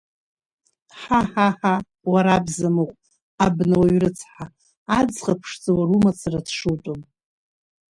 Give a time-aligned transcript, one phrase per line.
[0.99, 1.75] Ҳа, ҳа, ҳа,
[2.11, 2.95] уара абзамыҟә,
[3.45, 4.45] абнауаҩ рыцҳа,
[4.97, 6.99] аӡӷаб ԥшӡа уара умацара дшутәым…